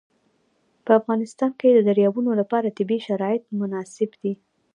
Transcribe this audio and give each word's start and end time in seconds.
په 0.85 0.91
افغانستان 0.99 1.51
کې 1.59 1.69
د 1.71 1.79
دریابونه 1.89 2.31
لپاره 2.41 2.75
طبیعي 2.77 3.01
شرایط 3.07 3.43
مناسب 3.59 4.09
دي. 4.21 4.33